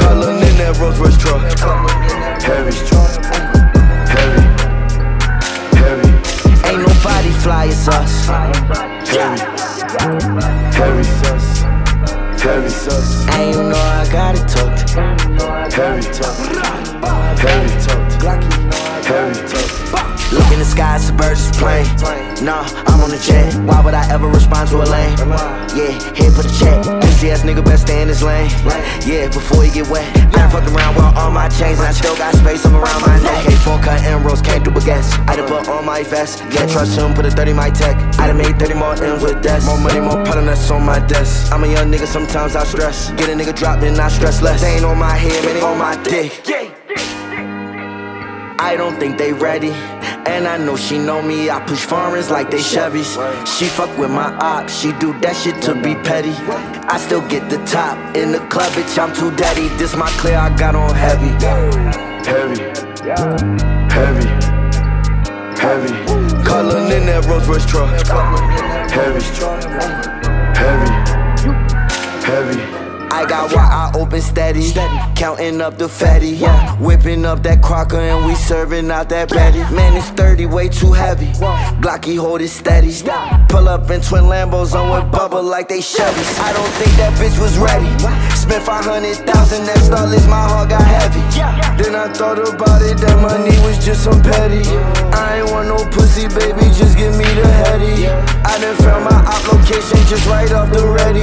Color 0.00 0.30
in 0.48 0.54
that 0.64 0.78
Rolls 0.80 0.98
Royce 0.98 1.18
truck, 1.18 1.42
heavy. 2.42 3.33
Body 7.04 7.30
fly 7.32 7.66
as 7.66 7.86
us. 7.90 8.24
Harry, 8.28 8.50
Harry, 10.72 11.04
Harry. 12.40 12.64
I 13.28 13.42
ain't 13.42 13.58
know 13.58 13.76
I 13.76 14.08
gotta 14.10 14.38
talk 14.46 14.74
to 15.70 15.76
Harry, 15.76 16.02
Harry, 17.42 17.68
Glocky, 18.18 19.04
Harry. 19.98 20.13
Look 20.32 20.50
in 20.50 20.58
the 20.58 20.64
sky, 20.64 20.96
it's 20.96 21.10
a 21.10 21.12
bird 21.12 21.36
just 21.36 21.52
plane. 21.60 21.84
Nah, 22.44 22.64
I'm 22.88 23.00
on 23.04 23.10
the 23.10 23.20
jet. 23.20 23.52
Why 23.68 23.84
would 23.84 23.92
I 23.92 24.08
ever 24.10 24.26
respond 24.28 24.68
to 24.70 24.76
a 24.80 24.88
lane? 24.88 25.12
Yeah, 25.76 25.92
here 26.16 26.32
for 26.32 26.40
the 26.42 26.50
check. 26.56 26.80
Pussy 27.02 27.30
ass 27.30 27.42
nigga 27.42 27.64
best 27.64 27.82
stay 27.84 28.00
in 28.00 28.08
his 28.08 28.22
lane. 28.22 28.48
Yeah, 29.04 29.28
before 29.28 29.64
you 29.64 29.70
get 29.70 29.86
wet. 29.90 30.02
Never 30.32 30.58
fuck 30.60 30.64
around 30.72 30.94
with 30.96 31.12
all 31.16 31.30
my 31.30 31.48
chains, 31.60 31.78
and 31.78 31.86
I 31.88 31.92
still 31.92 32.16
got 32.16 32.34
space. 32.34 32.64
I'm 32.64 32.74
around 32.74 33.02
my 33.04 33.20
neck. 33.20 33.44
Can't 33.44 33.82
cut 33.84 34.02
emeralds, 34.04 34.40
can't 34.40 34.64
do 34.64 34.70
but 34.70 34.84
guess. 34.84 35.12
I 35.28 35.36
done 35.36 35.46
put 35.48 35.68
on 35.68 35.84
my 35.84 36.02
vest. 36.02 36.42
Yeah, 36.50 36.66
trust 36.66 36.96
him, 36.98 37.12
put 37.14 37.26
a 37.26 37.30
30 37.30 37.52
my 37.52 37.68
tech. 37.70 37.94
I 38.18 38.26
done 38.26 38.38
made 38.38 38.58
30 38.58 38.74
more 38.74 38.96
M's 38.96 39.22
with 39.22 39.42
desk. 39.42 39.68
More 39.68 39.78
money, 39.78 40.00
more 40.00 40.16
pot 40.24 40.40
that's 40.40 40.70
on 40.70 40.84
my 40.84 40.98
desk. 41.06 41.52
I'm 41.52 41.62
a 41.64 41.68
young 41.68 41.92
nigga, 41.92 42.06
sometimes 42.06 42.56
I 42.56 42.64
stress. 42.64 43.10
Get 43.12 43.28
a 43.28 43.32
nigga 43.34 43.54
dropped 43.54 43.82
then 43.82 44.00
I 44.00 44.08
stress 44.08 44.40
less. 44.42 44.62
They 44.62 44.74
ain't 44.76 44.84
on 44.84 44.98
my 44.98 45.14
head, 45.14 45.44
man, 45.44 45.54
they 45.54 45.60
on 45.60 45.78
my 45.78 45.94
dick. 46.02 46.40
Yeah. 46.48 46.70
I 48.58 48.76
don't 48.76 48.98
think 49.00 49.16
they 49.18 49.32
ready. 49.32 49.70
And 50.26 50.46
I 50.46 50.56
know 50.56 50.74
she 50.76 50.96
know 50.98 51.20
me, 51.20 51.50
I 51.50 51.60
push 51.66 51.84
foreigns 51.84 52.30
like 52.30 52.50
they 52.50 52.56
Chevys. 52.58 53.14
She 53.46 53.66
fuck 53.66 53.94
with 53.98 54.10
my 54.10 54.32
ops, 54.40 54.72
she 54.78 54.92
do 54.94 55.12
that 55.20 55.36
shit 55.36 55.60
to 55.62 55.74
be 55.74 55.94
petty. 55.96 56.32
I 56.88 56.96
still 56.98 57.20
get 57.28 57.50
the 57.50 57.58
top 57.66 57.98
in 58.16 58.32
the 58.32 58.38
club, 58.48 58.72
bitch, 58.72 58.98
I'm 58.98 59.12
too 59.14 59.30
daddy. 59.36 59.68
This 59.76 59.94
my 59.96 60.08
clear, 60.12 60.38
I 60.38 60.48
got 60.56 60.74
on 60.76 60.94
heavy. 60.94 61.28
Heavy, 62.24 62.58
heavy, 63.92 64.28
heavy. 65.60 65.92
Culling 66.44 66.90
in 66.92 67.04
that 67.06 67.24
Rolls 67.28 67.46
Royce 67.48 67.66
truck. 67.66 67.90
Heavy, 68.88 69.22
heavy, 70.54 70.88
heavy. 72.24 72.73
I 73.16 73.24
got 73.26 73.52
what 73.52 73.58
I 73.60 73.92
open 73.94 74.20
steady, 74.20 74.60
steady. 74.62 75.00
counting 75.14 75.60
up 75.60 75.78
the 75.78 75.88
fatty, 75.88 76.30
yeah. 76.30 76.74
Whipping 76.82 77.24
up 77.24 77.44
that 77.44 77.62
crocker 77.62 78.00
and 78.00 78.26
we 78.26 78.34
serving 78.34 78.90
out 78.90 79.08
that 79.10 79.30
patty. 79.30 79.58
Man, 79.72 79.96
it's 79.96 80.08
30, 80.10 80.46
way 80.46 80.68
too 80.68 80.92
heavy. 80.92 81.28
Glocky 81.80 82.18
hold 82.18 82.40
it 82.42 82.48
steady. 82.48 82.90
Pull 83.54 83.68
up 83.68 83.88
in 83.88 84.00
twin 84.00 84.24
Lambos, 84.26 84.74
on 84.74 84.90
with 84.90 85.06
bubble 85.12 85.40
like 85.40 85.68
they 85.68 85.78
Chevys. 85.78 86.32
I 86.42 86.50
don't 86.52 86.72
think 86.74 86.90
that 86.98 87.14
bitch 87.22 87.38
was 87.38 87.54
ready. 87.54 87.86
Spent 88.34 88.66
500,000, 88.66 89.22
that 89.30 89.78
starless, 89.78 90.26
my 90.26 90.42
heart 90.42 90.74
got 90.74 90.82
heavy. 90.82 91.22
Then 91.78 91.94
I 91.94 92.10
thought 92.10 92.42
about 92.42 92.82
it, 92.82 92.98
that 92.98 93.14
money 93.22 93.54
was 93.62 93.78
just 93.78 94.02
some 94.02 94.18
petty. 94.26 94.58
I 95.14 95.38
ain't 95.46 95.52
want 95.54 95.70
no 95.70 95.78
pussy, 95.94 96.26
baby, 96.34 96.66
just 96.74 96.98
give 96.98 97.14
me 97.14 97.30
the 97.38 97.46
heady. 97.62 98.10
I 98.42 98.58
done 98.58 98.74
found 98.82 99.06
my 99.06 99.22
op 99.22 99.46
location 99.46 100.02
just 100.10 100.26
right 100.26 100.50
off 100.50 100.74
the 100.74 100.82
ready. 100.90 101.22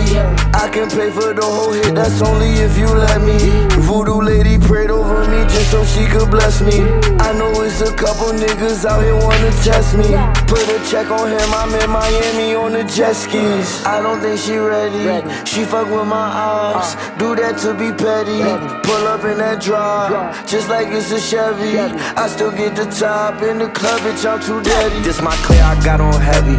I 0.56 0.72
can 0.72 0.88
pay 0.88 1.12
for 1.12 1.36
the 1.36 1.44
whole 1.44 1.76
hit, 1.76 2.00
that's 2.00 2.24
only 2.24 2.64
if 2.64 2.80
you 2.80 2.88
let 2.88 3.20
me. 3.20 3.36
Voodoo 3.84 4.24
lady 4.24 4.56
prayed 4.56 4.90
over 4.90 5.28
me 5.28 5.44
just 5.52 5.68
so 5.76 5.84
she 5.84 6.08
could 6.08 6.32
bless 6.32 6.64
me. 6.64 6.80
I 7.20 7.36
know 7.36 7.52
it's 7.60 7.84
a 7.84 7.92
couple 7.92 8.32
niggas 8.32 8.88
out 8.88 9.04
here 9.04 9.20
wanna 9.20 9.52
test 9.68 10.00
me. 10.00 10.16
Put 10.48 10.64
a 10.72 10.80
check 10.88 11.12
on 11.12 11.28
him, 11.28 11.52
I'm 11.52 11.76
in 11.76 11.90
Miami 11.92 12.21
me 12.36 12.54
on 12.56 12.74
the 12.74 12.84
jet 12.84 13.14
skis. 13.14 13.84
I 13.86 14.02
don't 14.02 14.22
think 14.22 14.40
she 14.40 14.56
ready. 14.58 15.06
She 15.46 15.64
fuck 15.64 15.88
with 15.88 16.08
my 16.08 16.28
ops. 16.48 16.96
Uh. 16.96 17.16
Do 17.18 17.36
that 17.36 17.58
to 17.62 17.74
be 17.74 17.92
petty. 17.92 18.42
Pull 18.88 19.08
up 19.08 19.24
in 19.26 19.38
that 19.40 19.62
drop, 19.62 20.34
just 20.46 20.70
like 20.70 20.88
it's 20.88 21.12
a 21.12 21.20
Chevy. 21.20 21.78
I 21.78 22.28
still 22.28 22.52
get 22.52 22.76
the 22.76 22.86
top 22.86 23.42
in 23.42 23.58
the 23.60 23.70
club, 23.70 24.00
bitch. 24.02 24.26
I'm 24.30 24.40
too 24.42 24.62
dirty. 24.62 25.00
This 25.02 25.22
my 25.22 25.36
clear, 25.38 25.64
I 25.64 25.74
got 25.84 26.00
on 26.02 26.20
heavy. 26.22 26.58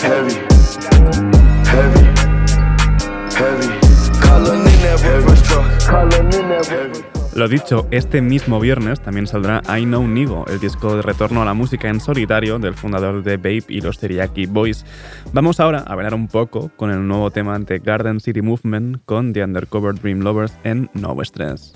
Heavy. 0.00 0.34
Heavy. 1.68 3.36
Heavy. 3.36 3.81
Lo 7.34 7.46
dicho, 7.48 7.86
este 7.92 8.20
mismo 8.20 8.58
viernes 8.58 9.00
también 9.00 9.28
saldrá 9.28 9.62
I 9.78 9.84
Know 9.84 10.06
Nigo, 10.08 10.44
el 10.48 10.58
disco 10.58 10.96
de 10.96 11.02
retorno 11.02 11.40
a 11.40 11.44
la 11.44 11.54
música 11.54 11.88
en 11.88 12.00
solitario 12.00 12.58
del 12.58 12.74
fundador 12.74 13.22
de 13.22 13.36
Babe 13.36 13.62
y 13.68 13.80
los 13.80 14.00
Teriyaki 14.00 14.46
Boys. 14.46 14.84
Vamos 15.32 15.60
ahora 15.60 15.84
a 15.86 15.92
hablar 15.92 16.14
un 16.14 16.26
poco 16.26 16.70
con 16.76 16.90
el 16.90 17.06
nuevo 17.06 17.30
tema 17.30 17.56
de 17.60 17.78
Garden 17.78 18.18
City 18.18 18.42
Movement 18.42 19.02
con 19.04 19.32
The 19.32 19.44
Undercover 19.44 19.94
Dream 19.94 20.18
Lovers 20.20 20.58
en 20.64 20.90
No 20.94 21.16
Stress. 21.22 21.74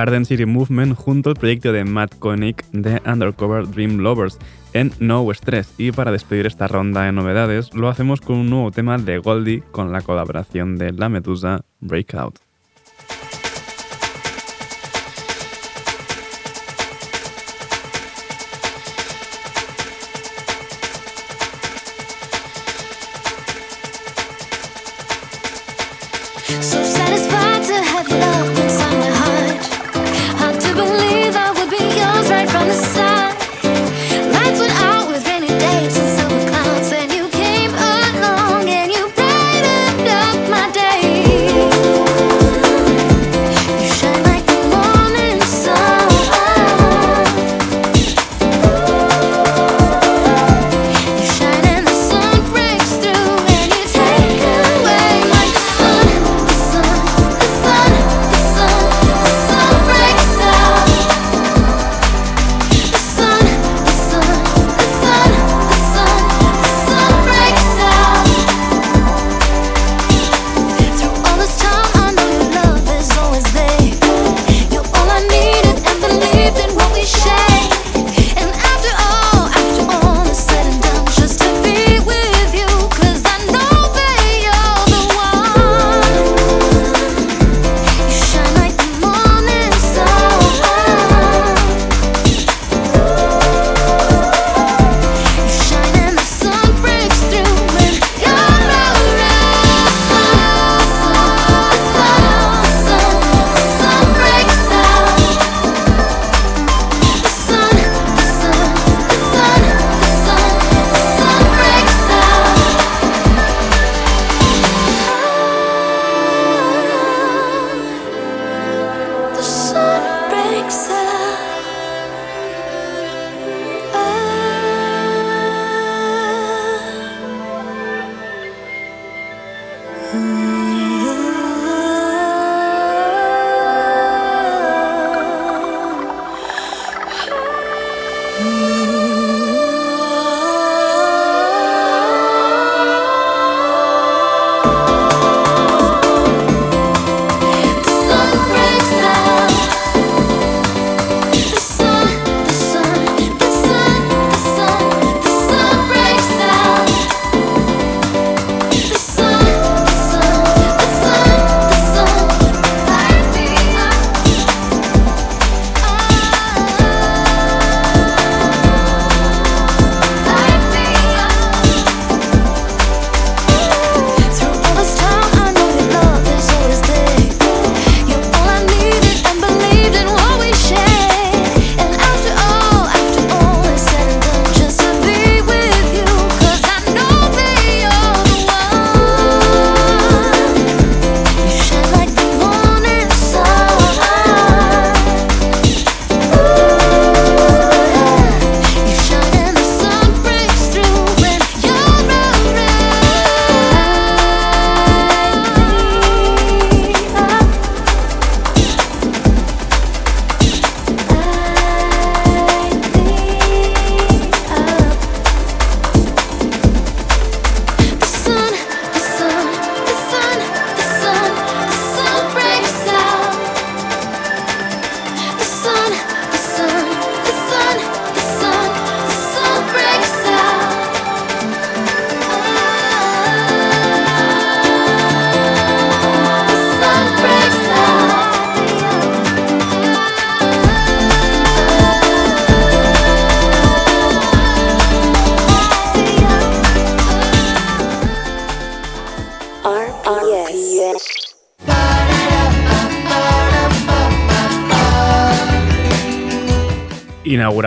Garden 0.00 0.24
City 0.24 0.46
Movement 0.46 0.96
junto 0.96 1.28
al 1.28 1.36
proyecto 1.36 1.72
de 1.74 1.84
Matt 1.84 2.14
Koenig 2.20 2.64
de 2.72 3.02
Undercover 3.04 3.68
Dream 3.70 3.98
Lovers 3.98 4.38
en 4.72 4.90
No 4.98 5.30
Stress. 5.34 5.74
Y 5.76 5.92
para 5.92 6.10
despedir 6.10 6.46
esta 6.46 6.66
ronda 6.68 7.02
de 7.02 7.12
novedades, 7.12 7.74
lo 7.74 7.86
hacemos 7.90 8.22
con 8.22 8.36
un 8.36 8.48
nuevo 8.48 8.70
tema 8.70 8.96
de 8.96 9.18
Goldie 9.18 9.62
con 9.72 9.92
la 9.92 10.00
colaboración 10.00 10.78
de 10.78 10.92
La 10.94 11.10
Medusa 11.10 11.60
Breakout. 11.80 12.38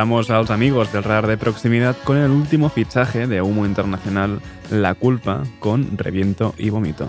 vamos 0.03 0.29
a 0.31 0.37
los 0.37 0.51
amigos 0.51 0.91
del 0.91 1.01
radar 1.01 1.27
de 1.27 1.37
proximidad 1.37 1.95
con 2.03 2.17
el 2.17 2.29
último 2.29 2.67
fichaje 2.67 3.25
de 3.25 3.41
humo 3.41 3.65
internacional 3.65 4.41
La 4.69 4.95
Culpa 4.95 5.43
con 5.61 5.97
Reviento 5.97 6.53
y 6.57 6.71
vómito 6.71 7.07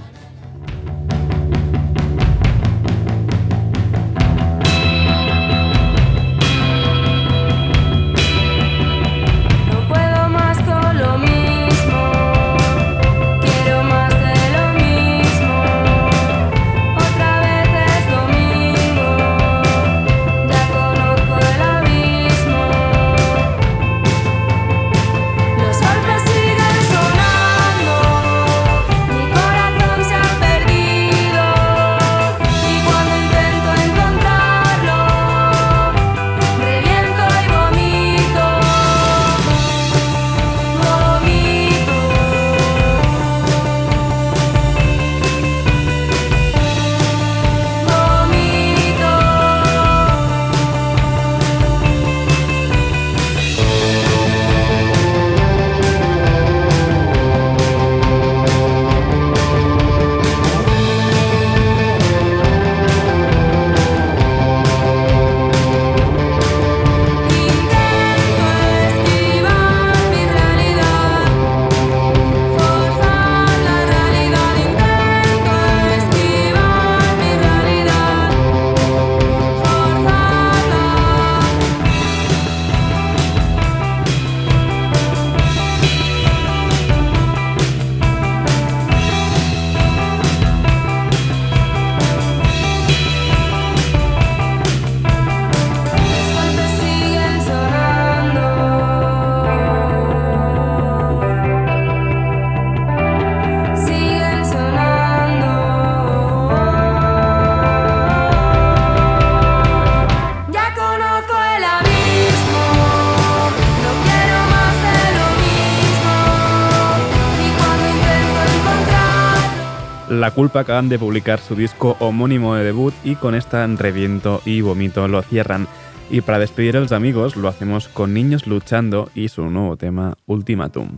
La 120.24 120.30
Culpa 120.30 120.60
acaban 120.60 120.88
de 120.88 120.98
publicar 120.98 121.38
su 121.38 121.54
disco 121.54 121.98
homónimo 122.00 122.54
de 122.54 122.64
debut 122.64 122.94
y 123.04 123.14
con 123.14 123.34
esta 123.34 123.66
Reviento 123.66 124.40
y 124.46 124.62
Vomito 124.62 125.06
lo 125.06 125.20
cierran. 125.20 125.68
Y 126.08 126.22
para 126.22 126.38
despedir 126.38 126.78
a 126.78 126.80
los 126.80 126.92
amigos 126.92 127.36
lo 127.36 127.46
hacemos 127.46 127.88
con 127.88 128.14
Niños 128.14 128.46
Luchando 128.46 129.10
y 129.14 129.28
su 129.28 129.50
nuevo 129.50 129.76
tema 129.76 130.14
Ultimatum. 130.24 130.88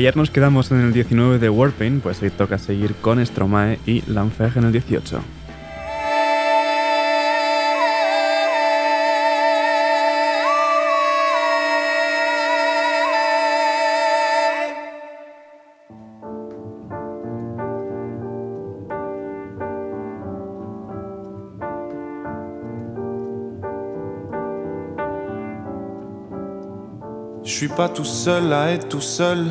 ayer 0.00 0.16
nos 0.16 0.30
quedamos 0.30 0.70
en 0.72 0.80
el 0.80 0.92
19 0.94 1.38
de 1.38 1.50
Warpain, 1.50 2.00
pues 2.00 2.22
hoy 2.22 2.30
toca 2.30 2.56
seguir 2.58 2.94
con 3.02 3.24
Stromae 3.24 3.78
y 3.86 4.02
Lanfeg 4.10 4.56
en 4.56 4.64
el 4.64 4.72
18. 4.72 5.20
Je 27.44 27.52
suis 27.54 27.68
pas 27.76 27.88
tout 27.90 28.06
seul 28.06 28.50
à 28.54 28.70
être 28.72 28.88
tout 28.88 29.02
seul. 29.02 29.50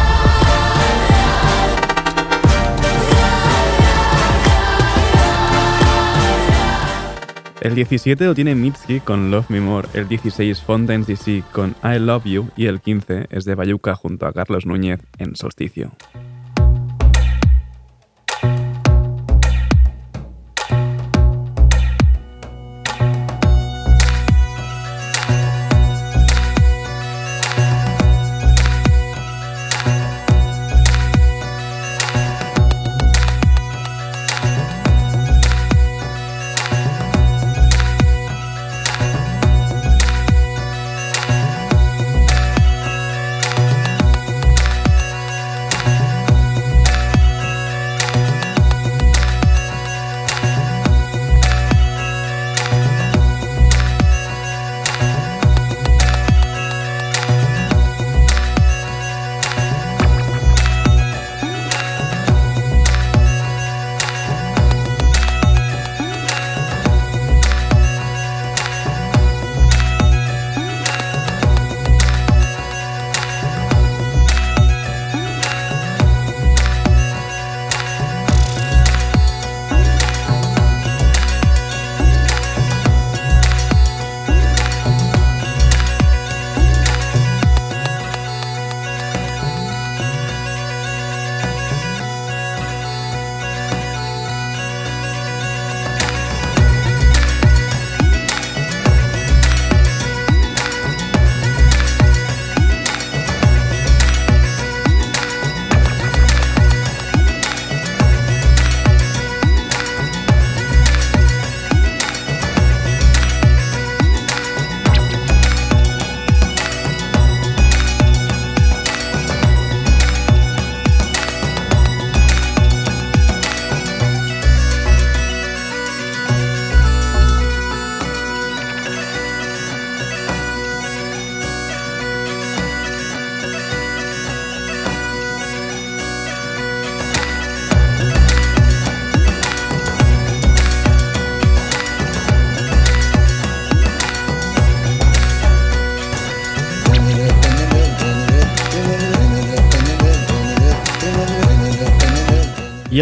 El 7.61 7.75
17 7.75 8.25
lo 8.25 8.33
tiene 8.33 8.55
Mitski 8.55 9.01
con 9.01 9.29
Love 9.29 9.45
Me 9.51 9.61
More, 9.61 9.87
el 9.93 10.07
16 10.07 10.59
Fontaine's 10.63 11.05
DC 11.05 11.43
con 11.51 11.75
I 11.83 11.99
Love 11.99 12.25
You 12.27 12.49
y 12.57 12.65
el 12.65 12.79
15 12.81 13.27
es 13.29 13.45
de 13.45 13.53
Bayuca 13.53 13.93
junto 13.93 14.25
a 14.25 14.33
Carlos 14.33 14.65
Núñez 14.65 14.99
en 15.19 15.35
Solsticio. 15.35 15.91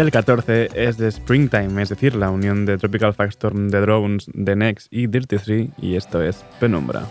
el 0.00 0.10
14 0.10 0.70
es 0.84 0.96
de 0.96 1.08
Springtime, 1.10 1.82
es 1.82 1.90
decir, 1.90 2.14
la 2.14 2.30
unión 2.30 2.64
de 2.64 2.78
Tropical 2.78 3.14
Storm, 3.28 3.70
The 3.70 3.80
Drones, 3.80 4.30
The 4.44 4.56
Next 4.56 4.88
y 4.90 5.06
Dirty 5.08 5.36
3, 5.36 5.68
y 5.80 5.96
esto 5.96 6.22
es 6.22 6.42
Penumbra. 6.58 7.02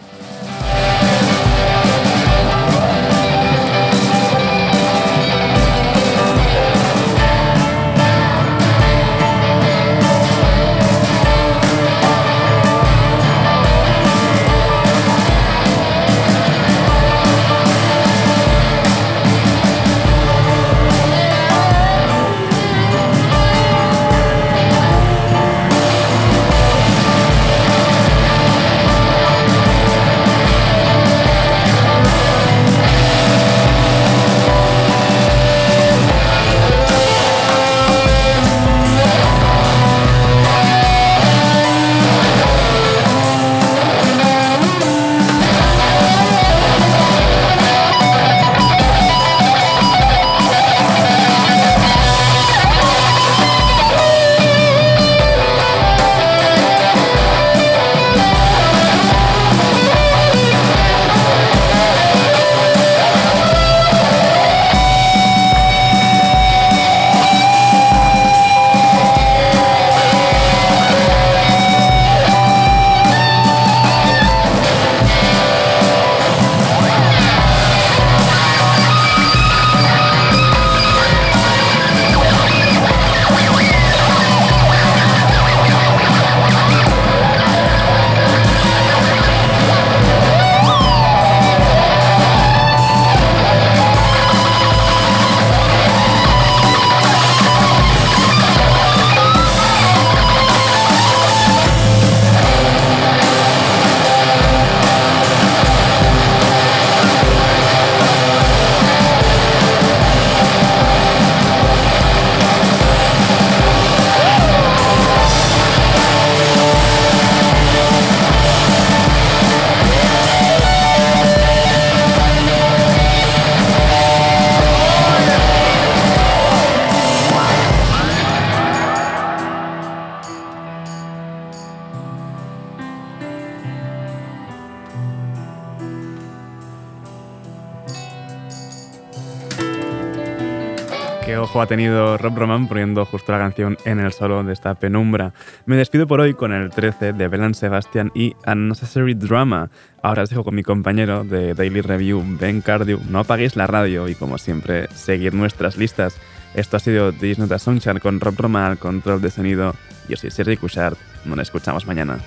ha 141.61 141.65
tenido 141.67 142.17
Rob 142.17 142.37
Roman 142.37 142.67
poniendo 142.67 143.05
justo 143.05 143.31
la 143.31 143.37
canción 143.39 143.77
en 143.85 143.99
el 143.99 144.11
solo 144.13 144.43
de 144.43 144.53
esta 144.53 144.75
penumbra. 144.75 145.33
Me 145.65 145.75
despido 145.75 146.07
por 146.07 146.19
hoy 146.21 146.33
con 146.33 146.53
el 146.53 146.69
13 146.69 147.13
de 147.13 147.27
Belan 147.27 147.53
Sebastian 147.53 148.11
y 148.15 148.35
Unnecessary 148.47 149.13
Drama. 149.13 149.69
Ahora 150.01 150.23
os 150.23 150.29
dejo 150.29 150.43
con 150.43 150.55
mi 150.55 150.63
compañero 150.63 151.23
de 151.23 151.53
Daily 151.55 151.81
Review, 151.81 152.23
Ben 152.39 152.61
cardio 152.61 152.99
No 153.09 153.19
apaguéis 153.19 153.55
la 153.55 153.67
radio 153.67 154.07
y, 154.07 154.15
como 154.15 154.37
siempre, 154.37 154.87
seguid 154.93 155.33
nuestras 155.33 155.77
listas. 155.77 156.19
Esto 156.55 156.77
ha 156.77 156.79
sido 156.79 157.11
Disney 157.11 157.49
Sunshine 157.59 157.99
con 157.99 158.19
Rob 158.19 158.35
Roman 158.37 158.63
al 158.71 158.77
control 158.77 159.21
de 159.21 159.31
sonido. 159.31 159.75
Yo 160.07 160.17
soy 160.17 160.31
Sergi 160.31 160.57
Cushart. 160.57 160.97
Nos 161.25 161.39
escuchamos 161.39 161.85
mañana. 161.85 162.19